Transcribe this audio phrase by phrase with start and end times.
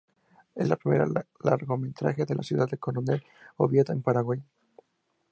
[0.55, 1.07] Es el primer
[1.43, 3.23] largometraje de la ciudad de Coronel
[3.57, 4.43] Oviedo, en Paraguay.